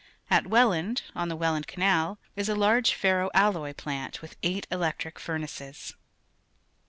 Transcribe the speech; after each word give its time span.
At 0.31 0.45
Wetland, 0.45 1.03
on 1.13 1.27
the 1.29 1.37
AYellan^d 1.37 1.67
Canal, 1.67 2.17
is 2.35 2.49
a 2.49 2.55
lai'ge 2.55 2.91
ferro 2.91 3.29
alloy 3.35 3.73
plant 3.73 4.19
with 4.23 4.35
eight 4.41 4.65
elec 4.71 4.97
tric 4.97 5.19
furnaces. 5.19 5.93